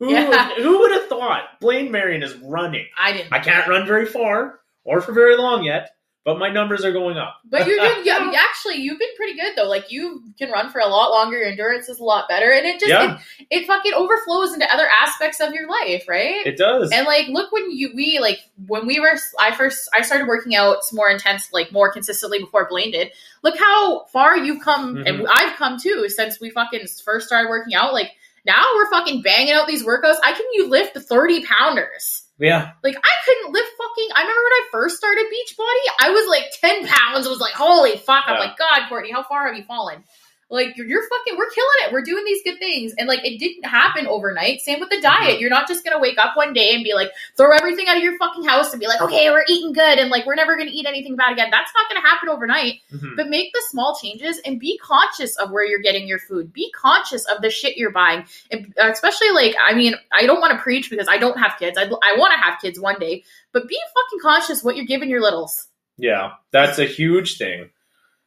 [0.00, 0.50] Who, Yeah.
[0.56, 2.86] who would have thought Blaine Marion is running?
[2.98, 3.32] I didn't.
[3.32, 5.90] I can't run very far or for very long yet,
[6.24, 7.36] but my numbers are going up.
[7.44, 9.68] But you're doing, yeah, actually, you've been pretty good though.
[9.68, 11.36] Like you can run for a lot longer.
[11.38, 13.18] Your endurance is a lot better, and it just Yeah.
[13.38, 16.46] it, it fucking overflows into other aspects of your life, right?
[16.46, 16.90] It does.
[16.92, 20.54] and like, look when you we like when we were I first I started working
[20.56, 23.12] out more intense, like more consistently before Blaine did.
[23.42, 25.26] Look how far you've come, and Mhm.
[25.30, 27.92] I've come too since we fucking first started working out.
[27.92, 28.12] Like
[28.46, 30.16] now we're fucking banging out these workouts.
[30.24, 32.23] I can you lift thirty pounders.
[32.38, 32.72] Yeah.
[32.82, 34.08] Like I couldn't lift fucking.
[34.14, 37.26] I remember when I first started Beachbody, I was like ten pounds.
[37.26, 38.24] I was like, holy fuck!
[38.26, 40.02] I'm like, God, Courtney, how far have you fallen?
[40.50, 41.36] Like you're, you're fucking.
[41.38, 41.92] We're killing it.
[41.92, 44.60] We're doing these good things, and like it didn't happen overnight.
[44.60, 45.24] Same with the Mm-hmm.
[45.24, 45.40] diet.
[45.40, 48.02] You're not just gonna wake up one day and be like, throw everything out of
[48.02, 50.70] your fucking house and be like, okay, we're eating good, and like we're never gonna
[50.72, 51.48] eat anything bad again.
[51.50, 52.80] That's not gonna happen overnight.
[52.92, 53.16] Mhm.
[53.16, 56.52] But make the small changes and be conscious of where you're getting your food.
[56.52, 58.24] Be conscious of the shit you're buying.
[58.50, 61.56] And uh, especially like, I mean, I don't want to preach because I don't have
[61.58, 61.76] kids.
[61.78, 65.08] I, I want to have kids one day, but be fucking conscious what you're giving
[65.10, 65.66] your littles.
[65.96, 67.70] Yeah, that's a huge thing,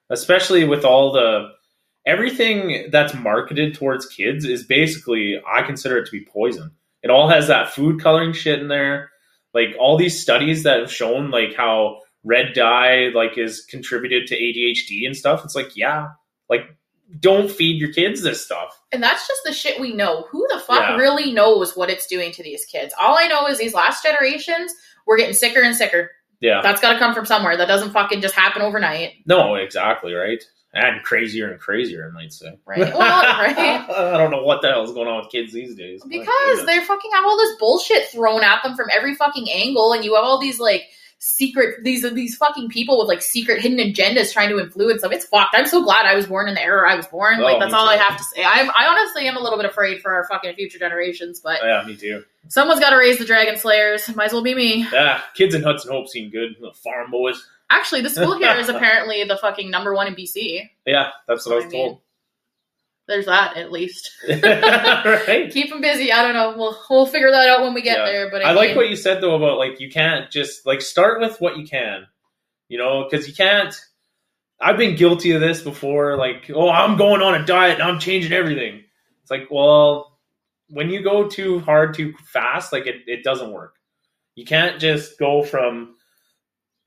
[0.10, 1.50] especially with all the
[2.08, 6.72] everything that's marketed towards kids is basically I consider it to be poison.
[7.04, 9.12] It all has that food coloring shit in there.
[9.54, 14.36] Like all these studies that have shown like how red dye like is contributed to
[14.36, 15.44] ADHD and stuff.
[15.46, 16.10] It's like, yeah,
[16.50, 16.62] like
[17.20, 18.78] don't feed your kids this stuff.
[18.92, 20.24] And that's just the shit we know.
[20.32, 20.96] Who the fuck Yeah.
[20.98, 22.94] really knows what it's doing to these kids?
[23.00, 24.74] All I know is these last generations,
[25.06, 26.12] we're getting sicker and sicker.
[26.42, 26.62] Yeah.
[26.62, 27.58] That's got to come from somewhere.
[27.58, 30.44] That doesn't fucking just happen overnight, No, exactly, right?
[30.78, 32.58] And crazier and crazier, I might say.
[32.66, 32.80] right?
[32.80, 33.58] Well, right.
[33.90, 36.04] I don't know what the hell is going on with kids these days.
[36.08, 40.06] Because they're fucking have all this bullshit thrown at them from every fucking angle, and
[40.06, 40.84] you have all these like
[41.20, 45.12] secret these these fucking people with like secret hidden agendas trying to influence them.
[45.12, 45.56] It's fucked.
[45.56, 47.40] I'm so glad I was born in the era I was born.
[47.40, 48.44] Oh, like that's me all I have to say.
[48.44, 51.66] I I honestly am a little bit afraid for our fucking future generations, but oh,
[51.66, 52.24] yeah, me too.
[52.50, 54.14] someone's got to raise the dragon slayers.
[54.16, 54.88] Might as well be me.
[54.92, 56.56] Yeah, kids in Hudson Hope seem good.
[56.62, 57.44] The farm boys.
[57.70, 60.70] Actually, the school here is apparently the fucking number one in BC.
[60.86, 61.88] Yeah, that's what I was I mean.
[61.88, 62.02] told.
[63.08, 64.12] There's that at least.
[64.30, 65.50] right.
[65.52, 66.12] Keep them busy.
[66.12, 66.56] I don't know.
[66.58, 68.06] We'll we'll figure that out when we get Yeah.
[68.06, 68.32] there.
[68.32, 71.20] But I I, like what you said though about like you can't just like start
[71.22, 72.08] with what you can,
[72.70, 73.74] you know, because you can't.
[74.60, 76.18] I've been guilty of this before.
[76.18, 78.84] Like, oh, I'm going on a diet and I'm changing everything.
[79.22, 80.18] It's like, well,
[80.70, 83.76] when you go too hard too fast, like it, it doesn't work.
[84.36, 85.96] You can't just go from,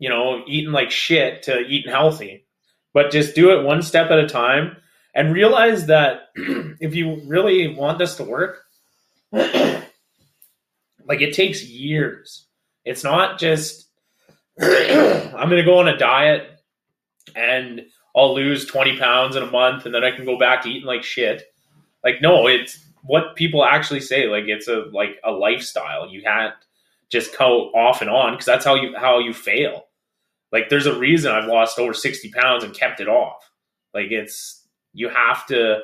[0.01, 2.47] you know, eating like shit to eating healthy,
[2.93, 4.79] but just do it one step at a time
[5.15, 8.63] and realize that if you really want this to work,
[9.33, 9.85] like
[11.09, 12.47] it takes years.
[12.85, 13.89] It's not just
[14.61, 16.49] I'm going to go on a diet
[17.37, 17.83] and
[18.17, 20.87] I'll lose 20 pounds in a month and then I can go back to eating
[20.87, 21.43] like shit.
[22.03, 26.09] Like no, it's what people actually say like it's a like a lifestyle.
[26.09, 26.55] You can't
[27.11, 29.85] just go off and on because that's how you how you fail.
[30.53, 33.51] Like there's a reason I've lost over 60 pounds and kept it off.
[33.95, 35.81] Like it's you have to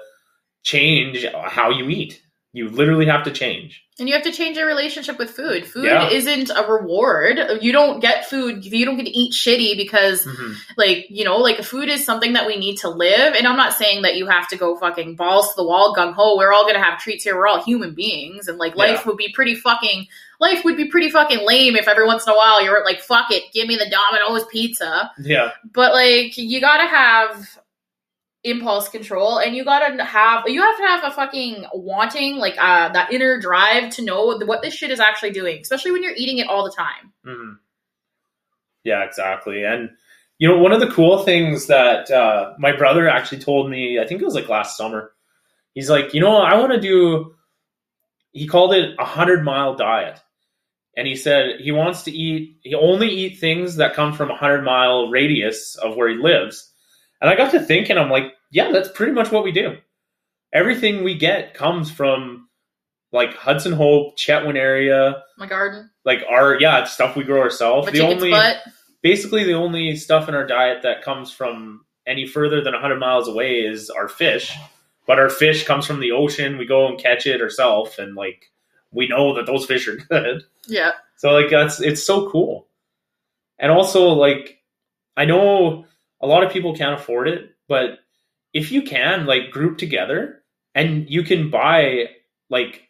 [0.63, 2.23] change how you eat.
[2.57, 3.85] You literally have to change.
[3.99, 5.67] And you have to change your relationship with food.
[5.67, 6.09] Food Yeah.
[6.09, 7.39] isn't a reward.
[7.61, 8.65] You don't get food.
[8.65, 10.53] You don't get to eat shitty because, mm-hmm.
[10.79, 13.35] like, you know, like food is something that we need to live.
[13.35, 16.15] And I'm not saying that you have to go fucking balls to the wall, gung
[16.15, 16.39] ho.
[16.39, 17.37] We're all gonna have treats here.
[17.37, 20.07] We're all human beings, and like life would be pretty fucking.
[20.41, 23.31] Life would be pretty fucking lame if every once in a while you're like, fuck
[23.31, 25.11] it, give me the Domino's pizza.
[25.19, 25.51] Yeah.
[25.75, 27.59] But like, you gotta have
[28.47, 32.89] impulse control and you gotta have you have to have a fucking wanting like uh
[32.91, 36.39] that inner drive to know what this shit is actually doing especially when you're eating
[36.39, 37.53] it all the time hmm
[38.85, 39.65] Yeah, exactly.
[39.65, 39.91] And
[40.39, 44.07] you know, one of the cool things that uh, my brother actually told me, I
[44.07, 45.13] think it was like last summer.
[45.75, 47.35] He's like, you know, I want to do.
[48.33, 50.21] He called it a hundred mile diet,
[50.97, 52.59] and he said he wants to eat.
[52.63, 56.71] He only eat things that come from a hundred mile radius of where he lives.
[57.21, 59.77] And I got to thinking, I'm like, yeah, that's pretty much what we do.
[60.51, 62.49] Everything we get comes from
[63.13, 65.91] like Hudson Hope, Chetwynd area, my garden.
[66.07, 67.85] Like our yeah, it's stuff we grow ourselves.
[67.87, 68.57] my The only butt.
[69.03, 73.29] basically the only stuff in our diet that comes from any further than 100 miles
[73.29, 74.57] away is our fish.
[75.07, 76.57] But our fish comes from the ocean.
[76.57, 78.51] We go and catch it ourselves and like
[78.91, 80.45] we know that those fish are good.
[80.67, 80.93] Yeah.
[81.17, 82.69] So like that's it's so cool.
[83.59, 84.55] And also like
[85.15, 85.85] i know
[86.23, 87.99] a lot of people can't afford it but
[88.57, 90.43] if you can like group together
[90.75, 92.07] and you can buy
[92.51, 92.83] like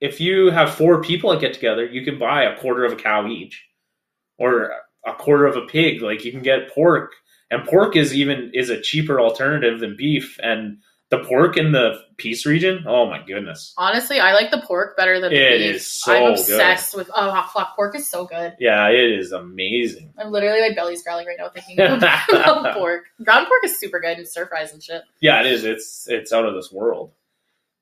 [0.00, 2.96] if you have four people that get together you can buy a quarter of a
[2.96, 3.64] cow each
[4.38, 4.72] or
[5.06, 6.02] a quarter of a pig.
[6.02, 7.12] Like you can get pork
[7.50, 10.78] and pork is even is a cheaper alternative than beef and
[11.10, 15.20] the pork in the peace region oh my goodness honestly i like the pork better
[15.20, 18.54] than the It beef is so i'm obsessed with oh fuck pork is so good
[18.58, 23.46] yeah it is amazing i'm literally my belly's growling right now thinking about pork ground
[23.46, 25.64] pork is super good and stir fries and shit Yeah, it is.
[25.64, 27.12] It's it's out of this world.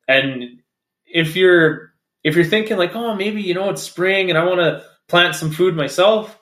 [0.08, 0.60] And
[1.06, 1.92] if you're
[2.24, 5.34] if you're thinking like, oh, maybe you know it's spring and I want to plant
[5.34, 6.38] some food myself,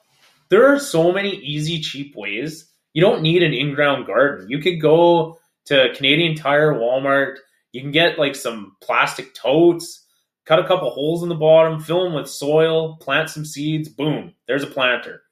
[0.50, 2.66] there are so many easy, cheap ways.
[2.92, 4.48] You don't need an in-ground garden.
[4.50, 7.36] You could go to Canadian Tire, Walmart.
[7.72, 10.06] You can get like some plastic totes.
[10.46, 13.88] cut a couple holes in the bottom, fill them with soil, plant some seeds.
[13.88, 15.22] Boom, there's a planter.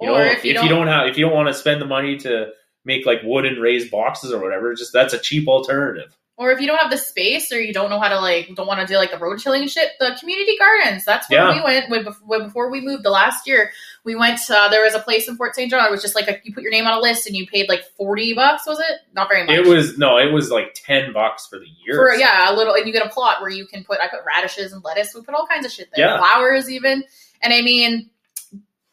[0.00, 2.18] You Or know, if you don't- have, if you don't want to spend the money
[2.18, 2.50] to
[2.84, 6.14] make like wooden raised boxes or whatever, just that's a cheap alternative.
[6.40, 8.68] Or if you don't have the space, or you don't know how to like, don't
[8.68, 11.04] want to do like the rototilling shit, the community gardens.
[11.04, 11.52] That's where Yeah.
[11.52, 13.72] we went when, when before we moved the last year.
[14.04, 14.38] We went.
[14.48, 15.68] Uh, there was a place in Fort St.
[15.68, 15.84] John.
[15.84, 17.68] It was just like a, you put your name on a list and you paid
[17.68, 18.68] like forty bucks.
[18.68, 19.56] Was it not very much?
[19.56, 21.96] It was no, it was like ten bucks for the year.
[21.96, 23.98] for yeah a little, and you get a plot where you can put.
[24.00, 25.12] I put radishes and lettuce.
[25.16, 26.06] We put all kinds of shit there.
[26.06, 26.18] Yeah.
[26.18, 27.02] Flowers even.
[27.42, 28.10] And I mean,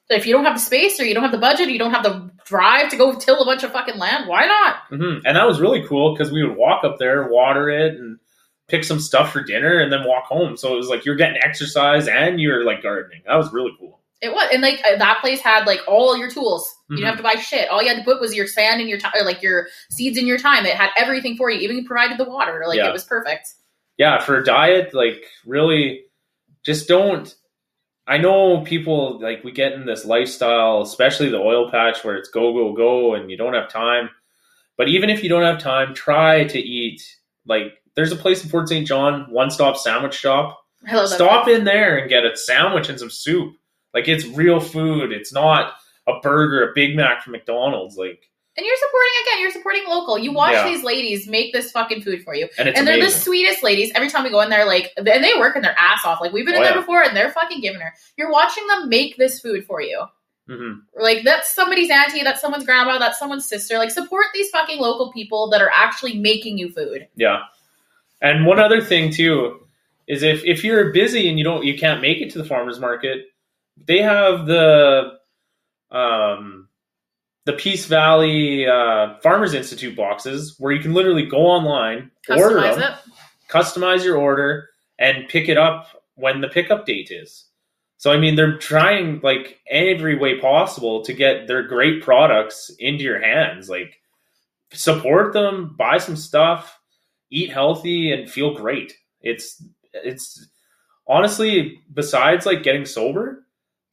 [0.10, 1.92] if you don't have the space or you don't have the budget, or you don't
[1.92, 4.28] have the drive to go till a bunch of fucking land.
[4.30, 4.76] Why not?
[4.90, 8.20] hmm And that was really cool because we would walk up there, water it, and
[8.68, 10.56] pick some stuff for dinner, and then walk home.
[10.58, 13.22] So it was like you're getting exercise and you're like gardening.
[13.28, 14.00] That was really cool.
[14.22, 16.74] It was, and like uh, that place had like all your tools.
[16.90, 16.98] You Mhm.
[17.00, 17.70] didn't have to buy shit.
[17.70, 20.26] All you had to put was your sand and your time, like your seeds and
[20.28, 20.66] your time.
[20.66, 21.60] It had everything for you.
[21.60, 22.64] Even provided the water.
[22.68, 22.90] Like Yeah.
[22.90, 23.50] it was perfect.
[23.98, 26.06] Yeah, for a diet, like really,
[26.66, 27.34] just don't.
[28.08, 32.30] I know people like we get in this lifestyle, especially the oil patch, where it's
[32.30, 34.10] go go go, and you don't have time.
[34.78, 37.02] But even if you don't have time, try to eat.
[37.48, 38.86] Like, there's a place in Fort St.
[38.86, 40.60] John, one stop sandwich shop.
[41.16, 43.56] Stop in there and get a sandwich and some soup.
[43.94, 45.12] Like it's real food.
[45.12, 45.74] It's not
[46.08, 47.96] a burger, a Big Mac from McDonald's.
[47.96, 49.42] Like, And you're supporting again.
[49.42, 50.18] You're supporting local.
[50.18, 50.64] You watch Yeah.
[50.64, 53.92] these ladies make this fucking food for you, and it's and they're the sweetest ladies.
[53.96, 56.22] Every time we go in there, like, and they work working their ass off.
[56.22, 56.80] Like we've been in Oh, there yeah.
[56.80, 57.94] before, and they're fucking giving her.
[58.18, 60.06] You're watching them make this food for you.
[60.48, 63.78] hmm Like that's somebody's auntie, that's someone's grandma, that's someone's sister.
[63.78, 67.08] Like support these fucking local people that are actually making you food.
[67.16, 67.44] Yeah.
[68.22, 69.60] And one other thing too
[70.08, 72.80] is if if you're busy and you don't you can't make it to the farmers
[72.80, 73.26] market,
[73.86, 75.14] they have the
[75.92, 76.65] um
[77.46, 82.76] the Peace Valley uh, Farmers Institute boxes where you can literally go online, order Customize
[82.78, 83.14] them, it.
[83.50, 87.46] customize your order, and pick it up when the pickup date is.
[87.98, 93.04] So I mean, they're trying like every way possible to get their great products into
[93.04, 93.70] your hands.
[93.70, 94.00] Like
[94.74, 96.80] support them, buy some stuff,
[97.30, 98.94] eat healthy, and feel great.
[99.22, 100.48] It's it's
[101.08, 103.45] honestly besides like getting sober,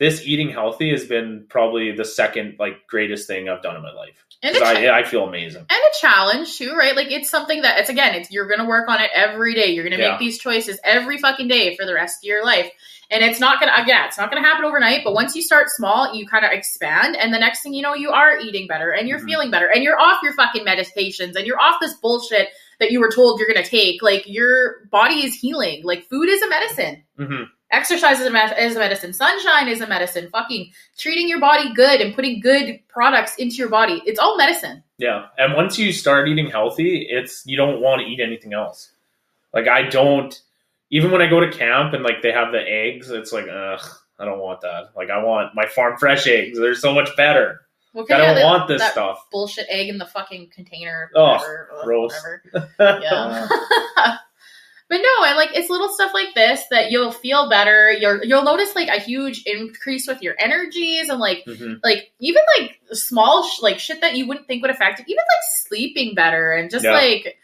[0.02, 3.92] this eating healthy has been probably the second like greatest thing I've done in my
[3.92, 4.24] life.
[4.42, 5.60] And cha- I, I feel amazing.
[5.60, 6.96] and a challenge too, right?
[6.96, 9.68] Like it's something that it's again, it's you're gonna work on it every day.
[9.68, 10.10] You're gonna Yeah.
[10.10, 12.68] make these choices every fucking day for the rest of your life.
[13.12, 16.12] And it's not gonna again, it's not gonna happen overnight, but once you start small,
[16.16, 19.06] you kind of expand, and the next thing you know, you are eating better and
[19.06, 19.26] you're Mhm.
[19.26, 22.48] feeling better and you're off your fucking medications and you're off this bullshit
[22.80, 24.02] that you were told you're gonna take.
[24.02, 25.82] Like your body is healing.
[25.84, 27.04] Like food is a medicine.
[27.16, 29.12] hmm Exercise is a, me- is a medicine.
[29.12, 30.28] Sunshine is a medicine.
[30.30, 34.02] Fucking treating your body good and putting good products into your body.
[34.06, 34.82] It's all medicine.
[34.98, 38.92] Yeah, and once you start eating healthy, it's you don't want to eat anything else.
[39.52, 40.38] Like I don't.
[40.90, 43.80] Even when I go to camp and like they have the eggs, it's like ugh,
[44.18, 44.90] I don't want that.
[44.94, 46.58] Like I want my farm fresh eggs.
[46.58, 47.62] They're so much better.
[47.94, 49.26] Well, I don't that- want this that stuff.
[49.32, 51.10] bullshit egg in the fucking container.
[51.14, 52.22] Oh, whatever, gross.
[52.52, 53.00] whatever.
[53.02, 53.48] Yeah.
[54.92, 57.90] but no, and like it's little stuff like this that you'll feel better.
[57.90, 61.80] You'll you'll notice like a huge increase with your energies and like Mhm.
[61.82, 65.06] like even like small sh- like shit that you wouldn't think would affect it.
[65.08, 66.92] Even like sleeping better and just Yeah.
[66.92, 67.38] like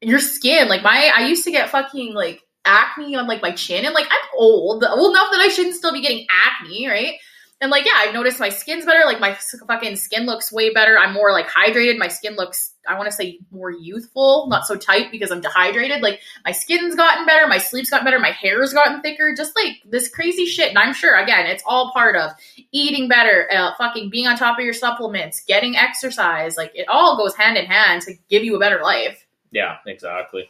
[0.00, 0.68] your skin.
[0.68, 4.06] Like my I used to get fucking like acne on like my chin and like
[4.08, 7.14] I'm old, old enough that I shouldn't still be getting acne, right?
[7.58, 9.06] And like, yeah, I've noticed my skin's better.
[9.06, 9.34] Like my
[9.66, 10.98] fucking skin looks way better.
[10.98, 11.96] I'm more like hydrated.
[11.96, 16.02] My skin looks, I want to say more youthful, not so tight because I'm dehydrated.
[16.02, 17.46] Like my skin's gotten better.
[17.46, 18.18] My sleep's gotten better.
[18.18, 19.34] My hair's gotten thicker.
[19.34, 20.68] Just like this crazy shit.
[20.68, 22.32] And I'm sure, again, it's all part of
[22.72, 26.58] eating better, uh, fucking being on top of your supplements, getting exercise.
[26.58, 29.26] Like it all goes hand in hand to give you a better life.
[29.50, 30.46] Yeah, exactly.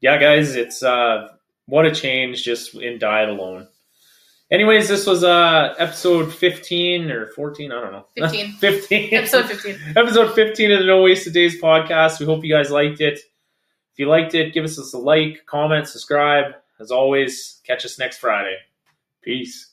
[0.00, 1.30] Yeah, guys, it's uh
[1.66, 3.66] what a change just in diet alone.
[4.50, 8.06] Anyways, this was uh episode 15 or 14, I don't know.
[8.16, 8.52] 15.
[8.52, 9.14] 15.
[9.14, 9.78] Episode 15.
[9.96, 12.18] episode 15 of the No Wasted Days podcast.
[12.18, 13.18] We hope you guys liked it.
[13.18, 16.54] If you liked it, give us a like, comment, subscribe.
[16.80, 18.56] As always, catch us next Friday.
[19.22, 19.67] Peace.